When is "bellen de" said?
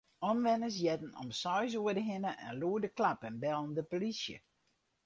3.43-3.83